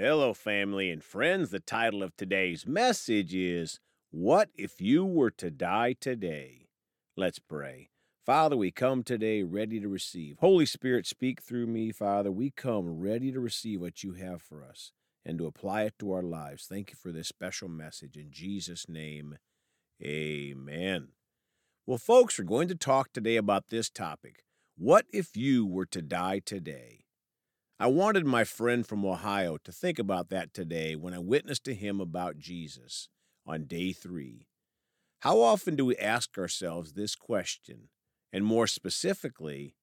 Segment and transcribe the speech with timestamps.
[0.00, 1.50] Hello, family and friends.
[1.50, 3.80] The title of today's message is
[4.12, 6.68] What If You Were to Die Today?
[7.16, 7.88] Let's pray.
[8.24, 10.36] Father, we come today ready to receive.
[10.38, 12.30] Holy Spirit, speak through me, Father.
[12.30, 14.92] We come ready to receive what you have for us
[15.24, 16.66] and to apply it to our lives.
[16.66, 18.16] Thank you for this special message.
[18.16, 19.38] In Jesus' name,
[20.00, 21.08] amen.
[21.86, 24.44] Well, folks, we're going to talk today about this topic
[24.76, 27.06] What if you were to die today?
[27.80, 31.74] I wanted my friend from Ohio to think about that today when I witnessed to
[31.74, 33.08] him about Jesus
[33.46, 34.48] on day three.
[35.20, 37.88] How often do we ask ourselves this question?
[38.32, 39.76] And more specifically,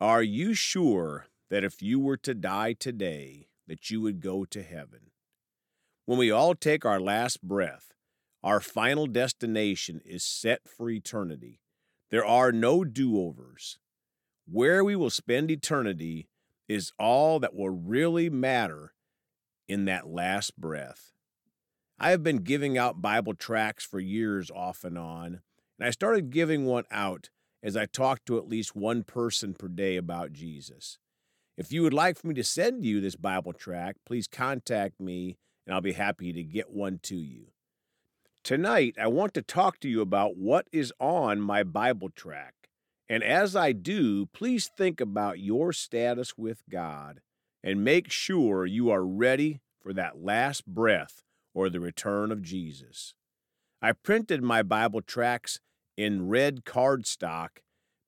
[0.00, 4.62] are you sure that if you were to die today, that you would go to
[4.62, 5.10] heaven?
[6.04, 7.94] When we all take our last breath,
[8.44, 11.58] our final destination is set for eternity.
[12.12, 13.80] There are no do overs.
[14.48, 16.28] Where we will spend eternity
[16.68, 18.94] is all that will really matter
[19.68, 21.12] in that last breath.
[21.98, 25.40] I have been giving out Bible tracts for years off and on,
[25.78, 27.30] and I started giving one out
[27.62, 30.98] as I talked to at least one person per day about Jesus.
[31.56, 35.38] If you would like for me to send you this Bible tract, please contact me
[35.66, 37.46] and I'll be happy to get one to you.
[38.44, 42.65] Tonight, I want to talk to you about what is on my Bible tract.
[43.08, 47.20] And as I do, please think about your status with God
[47.62, 51.22] and make sure you are ready for that last breath
[51.54, 53.14] or the return of Jesus.
[53.80, 55.60] I printed my Bible tracts
[55.96, 57.58] in red cardstock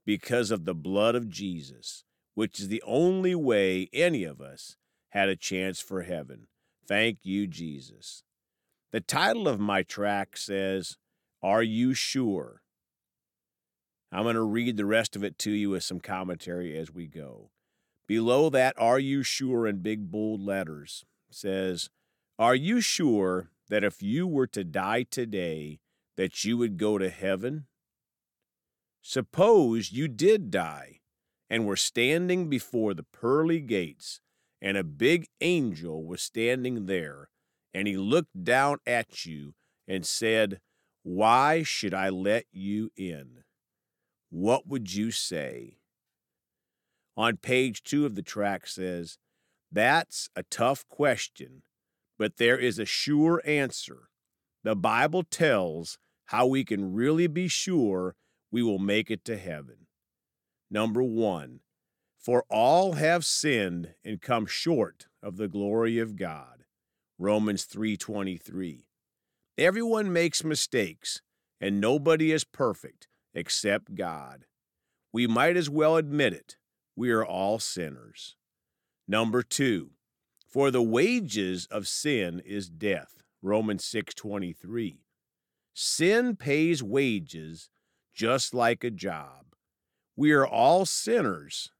[0.04, 4.76] because of the blood of Jesus, which is the only way any of us
[5.10, 6.46] had a chance for heaven.
[6.86, 8.22] Thank you, Jesus.
[8.90, 10.96] The title of my tract says,
[11.42, 12.62] Are You Sure?
[14.10, 17.06] I'm going to read the rest of it to you with some commentary as we
[17.06, 17.50] go.
[18.06, 21.90] Below that, Are You Sure in big bold letters says,
[22.38, 25.80] Are you sure that if you were to die today,
[26.16, 27.66] that you would go to heaven?
[29.02, 31.00] Suppose you did die
[31.50, 34.20] and were standing before the pearly gates,
[34.60, 37.28] and a big angel was standing there,
[37.74, 39.54] and he looked down at you
[39.86, 40.60] and said,
[41.02, 43.44] Why should I let you in?
[44.30, 45.78] What would you say?
[47.16, 49.18] On page two of the tract says,
[49.72, 51.62] That's a tough question,
[52.18, 54.08] but there is a sure answer.
[54.64, 58.14] The Bible tells how we can really be sure
[58.50, 59.86] we will make it to heaven.
[60.70, 61.60] Number one,
[62.18, 66.64] for all have sinned and come short of the glory of God.
[67.18, 68.86] Romans 3:23.
[69.56, 71.22] Everyone makes mistakes
[71.60, 74.44] and nobody is perfect except God.
[75.12, 76.56] We might as well admit it.
[76.96, 78.36] We are all sinners.
[79.06, 79.92] Number 2.
[80.46, 83.22] For the wages of sin is death.
[83.40, 85.04] Romans 6:23.
[85.72, 87.70] Sin pays wages
[88.12, 89.54] just like a job.
[90.16, 91.70] We are all sinners.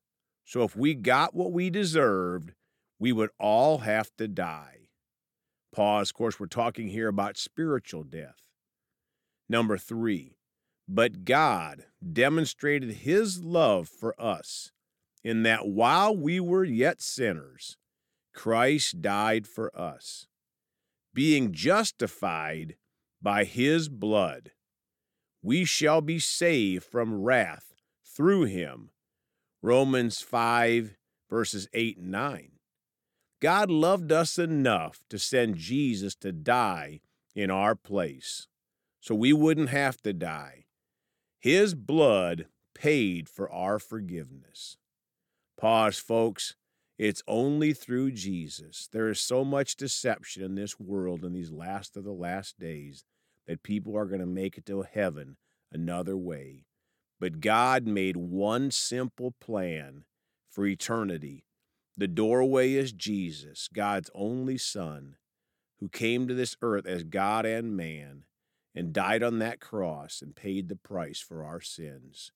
[0.45, 2.53] So if we got what we deserved,
[2.99, 4.91] we would all have to die.
[5.73, 6.11] Pause.
[6.11, 8.41] Of course, we're talking here about spiritual death.
[9.49, 10.38] Number three,
[10.89, 14.73] but God demonstrated his love for us
[15.23, 17.77] in that while we were yet sinners,
[18.35, 20.27] Christ died for us,
[21.13, 22.77] being justified
[23.21, 24.53] by his blood.
[25.43, 27.75] We shall be saved from wrath
[28.05, 28.91] through him.
[29.61, 30.97] Romans 5,
[31.29, 32.53] verses 8 and 9.
[33.41, 37.01] God loved us enough to send Jesus to die
[37.35, 38.49] in our place
[39.01, 40.65] so we wouldn't have to die.
[41.41, 44.77] His blood paid for our forgiveness.
[45.57, 46.57] Pause, folks.
[46.99, 48.89] It's only through Jesus.
[48.93, 53.05] There is so much deception in this world in these last of the last days
[53.47, 55.37] that people are going to make it to heaven
[55.73, 56.67] another way.
[57.21, 60.05] But God made one simple plan
[60.51, 61.45] for eternity.
[61.97, 65.17] The doorway is Jesus, God's only Son,
[65.79, 68.25] who came to this earth as God and man
[68.79, 72.31] and died on that cross and paid the price for our sins.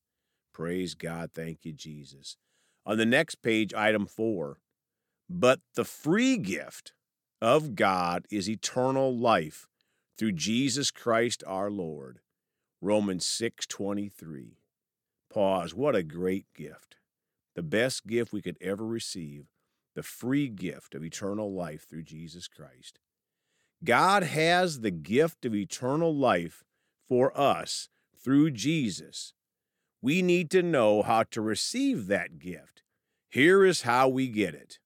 [0.53, 1.31] Praise God.
[1.33, 2.37] Thank you, Jesus.
[2.85, 4.59] On the next page, item four.
[5.31, 6.95] But the free gift
[7.41, 9.69] of God is eternal life
[10.19, 12.19] through Jesus Christ our Lord.
[12.81, 14.59] Romans 6:23.
[15.31, 15.75] Pause.
[15.75, 16.97] What a great gift.
[17.55, 19.47] The best gift we could ever receive,
[19.95, 22.99] the free gift of eternal life through Jesus Christ.
[23.85, 26.65] God has the gift of eternal life
[27.09, 29.35] for us through Jesus.
[30.01, 32.83] We need to know how to receive that gift.
[33.29, 34.79] Here is how we get it.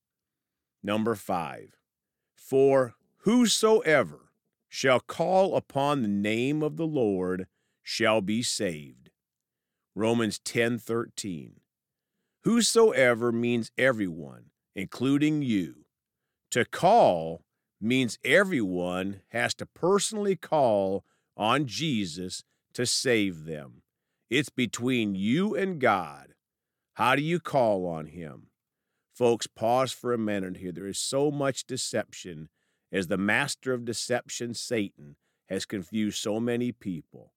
[0.82, 1.76] Number five,
[2.34, 4.30] For whosoever
[4.68, 7.46] shall call upon the name of the Lord
[7.82, 9.10] shall be saved.
[9.94, 11.60] Romans 10:13.
[12.42, 15.86] Whosoever means everyone, including you.
[16.50, 17.45] To call
[17.80, 21.04] means everyone has to personally call
[21.36, 22.42] on Jesus
[22.74, 23.82] to save them.
[24.30, 26.34] It's between you and God.
[26.94, 28.48] How do you call on him?
[29.14, 30.72] Folks, pause for a minute here.
[30.72, 32.48] There is so much deception
[32.92, 35.16] as the master of deception, Satan,
[35.48, 37.32] has confused so many people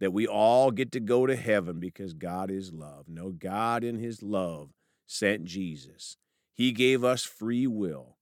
[0.00, 3.06] that we all get to go to heaven because God is love.
[3.08, 4.70] No, God in his love
[5.06, 6.16] sent Jesus.
[6.52, 8.16] He gave us free will,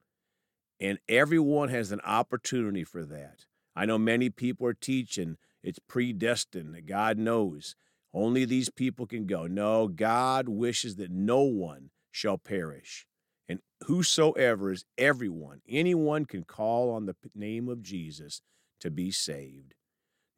[0.80, 3.44] and everyone has an opportunity for that.
[3.76, 7.76] I know many people are teaching it's predestined, God knows.
[8.12, 9.46] Only these people can go.
[9.46, 13.06] No, God wishes that no one shall perish.
[13.48, 18.42] And whosoever is everyone, anyone can call on the name of Jesus
[18.80, 19.74] to be saved.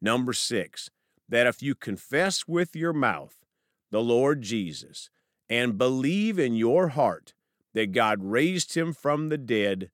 [0.01, 0.89] Number six,
[1.29, 3.35] that if you confess with your mouth
[3.91, 5.09] the Lord Jesus
[5.49, 7.33] and believe in your heart
[7.73, 9.89] that God raised him from the dead,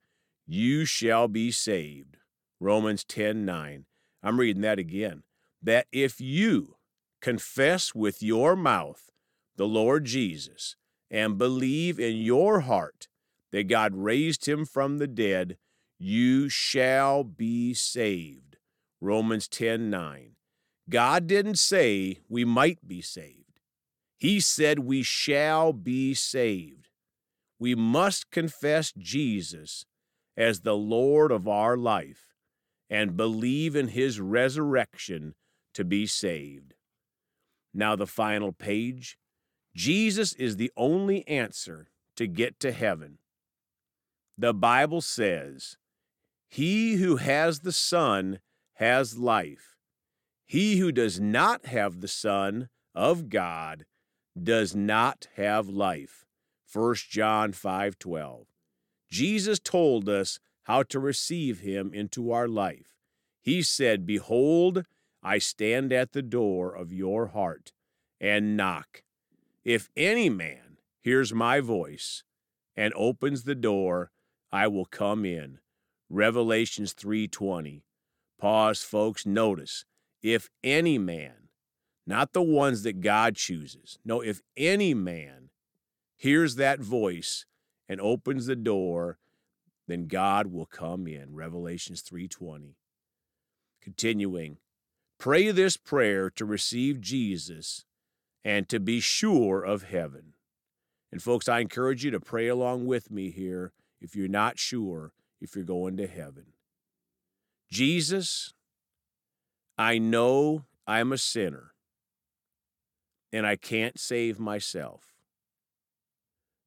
[0.49, 2.17] you shall be saved.
[2.59, 3.85] Romans 10 9.
[4.23, 5.21] I'm reading that again.
[5.61, 6.77] That if you
[7.21, 9.11] confess with your mouth
[9.57, 10.75] the Lord Jesus
[11.11, 13.07] and believe in your heart
[13.51, 15.57] that God raised him from the dead,
[15.99, 18.57] you shall be saved.
[18.99, 20.31] Romans 10 9.
[20.89, 23.59] God didn't say we might be saved,
[24.17, 26.87] He said we shall be saved.
[27.59, 29.85] We must confess Jesus
[30.39, 32.33] as the Lord of our life
[32.89, 35.35] and believe in His resurrection
[35.73, 36.73] to be saved.
[37.73, 39.17] Now, the final page
[39.75, 43.19] Jesus is the only answer to get to heaven.
[44.37, 45.77] The Bible says,
[46.47, 48.39] He who has the Son
[48.75, 49.75] has life.
[50.45, 53.85] He who does not have the Son of God
[54.41, 56.25] does not have life.
[56.71, 58.45] 1 John 5:12.
[59.09, 62.95] Jesus told us how to receive him into our life.
[63.41, 64.85] He said, "Behold,
[65.23, 67.73] I stand at the door of your heart
[68.19, 69.03] and knock.
[69.63, 72.23] If any man hears my voice
[72.75, 74.11] and opens the door,
[74.51, 75.59] I will come in."
[76.09, 77.83] Revelations 3:20.
[78.37, 79.85] Pause, folks, notice
[80.21, 81.49] if any man,
[82.05, 85.49] not the ones that God chooses, no, if any man
[86.15, 87.45] hears that voice
[87.89, 89.17] and opens the door,
[89.87, 91.33] then God will come in.
[91.33, 92.75] Revelations 3:20.
[93.81, 94.59] Continuing,
[95.17, 97.85] pray this prayer to receive Jesus
[98.45, 100.35] and to be sure of heaven.
[101.11, 105.11] And folks, I encourage you to pray along with me here if you're not sure
[105.41, 106.53] if you're going to heaven.
[107.71, 108.53] Jesus,
[109.77, 111.73] I know I'm a sinner
[113.31, 115.18] and I can't save myself.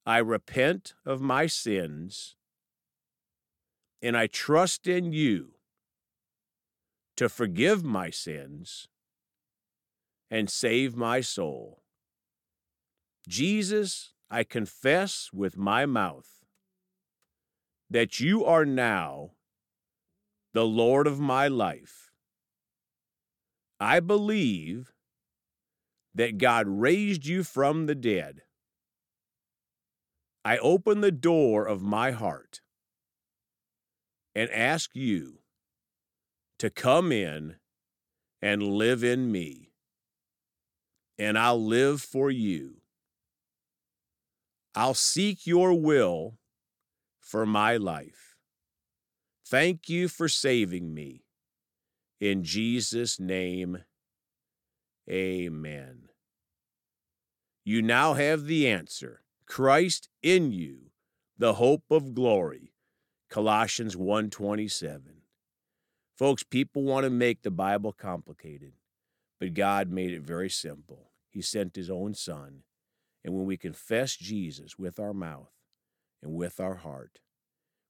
[0.04, 2.36] I repent of my sins
[4.00, 5.54] and I trust in you
[7.16, 8.88] to forgive my sins
[10.30, 11.82] and save my soul.
[13.28, 16.44] Jesus, I confess with my mouth
[17.88, 19.32] that you are now
[20.52, 22.12] the Lord of my life
[23.82, 24.92] I believe
[26.14, 28.42] that God raised you from the dead.
[30.44, 32.60] I open the door of my heart
[34.34, 35.38] and ask you
[36.58, 37.56] to come in
[38.40, 39.72] and live in me,
[41.18, 42.80] and I'll live for you.
[44.74, 46.38] I'll seek your will
[47.20, 48.36] for my life.
[49.46, 51.24] Thank you for saving me.
[52.20, 53.84] In Jesus' name,
[55.08, 56.08] amen.
[57.64, 59.20] You now have the answer
[59.52, 60.92] Christ in you,
[61.36, 62.72] the hope of glory.
[63.28, 65.24] Colossians 1:27.
[66.16, 68.72] Folks, people want to make the Bible complicated,
[69.38, 71.12] but God made it very simple.
[71.28, 72.64] He sent his own son,
[73.22, 75.52] and when we confess Jesus with our mouth
[76.22, 77.20] and with our heart,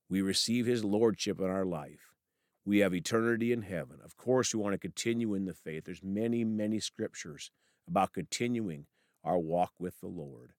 [0.09, 2.13] we receive his lordship in our life
[2.65, 4.01] we have eternity in heaven.
[4.05, 5.85] Of course, we want to continue in the faith.
[5.85, 7.53] There's many, many scriptures
[7.87, 8.87] about continuing
[9.23, 10.55] our walk with the Lord.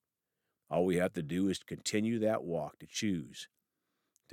[0.73, 3.47] All we have to do is to continue that walk, to choose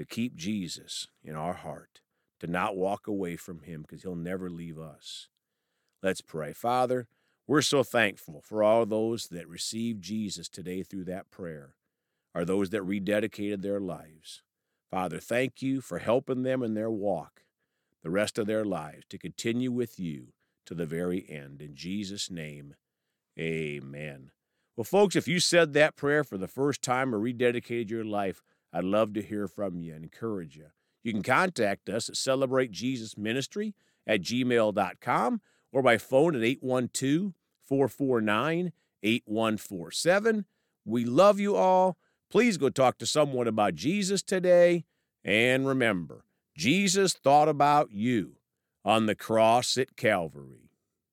[0.01, 2.01] to keep Jesus in our heart,
[2.41, 5.29] to not walk away from him because he'll never leave us.
[6.03, 6.55] Let's pray.
[6.55, 7.07] Father,
[7.47, 11.75] we're so thankful for all those that received Jesus today through that prayer,
[12.35, 14.41] are those that rededicated their lives.
[14.91, 17.43] Father, thank you for helping them in their walk
[18.03, 20.29] the rest of their lives to continue with you
[20.65, 21.61] to the very end.
[21.61, 22.75] In Jesus' name,
[23.39, 24.31] amen.
[24.81, 28.41] Well, folks, if you said that prayer for the first time or rededicated your life,
[28.73, 30.69] I'd love to hear from you and encourage you.
[31.03, 33.75] You can contact us at Celebrate Jesus Ministry
[34.07, 38.73] at gmail.com or by phone at 812 449
[39.03, 40.47] 8147.
[40.87, 41.99] We love you all.
[42.31, 44.87] Please go talk to someone about Jesus today.
[45.23, 46.25] And remember,
[46.57, 48.37] Jesus thought about you
[48.83, 50.70] on the cross at Calvary.